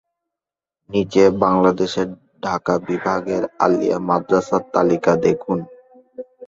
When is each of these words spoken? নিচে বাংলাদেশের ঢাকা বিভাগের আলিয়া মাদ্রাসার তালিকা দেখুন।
নিচে 0.89 1.23
বাংলাদেশের 1.43 2.07
ঢাকা 2.43 2.75
বিভাগের 2.87 3.43
আলিয়া 3.59 3.97
মাদ্রাসার 4.07 4.63
তালিকা 4.73 5.13
দেখুন। 5.25 5.59